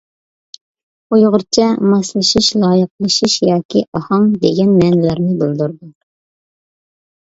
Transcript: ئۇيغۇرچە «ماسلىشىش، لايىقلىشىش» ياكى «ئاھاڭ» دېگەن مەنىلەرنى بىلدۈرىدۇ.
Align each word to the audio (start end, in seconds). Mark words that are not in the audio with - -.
ئۇيغۇرچە 1.15 1.67
«ماسلىشىش، 1.91 2.49
لايىقلىشىش» 2.65 3.39
ياكى 3.53 3.87
«ئاھاڭ» 4.01 4.29
دېگەن 4.43 4.77
مەنىلەرنى 4.83 5.41
بىلدۈرىدۇ. 5.47 5.97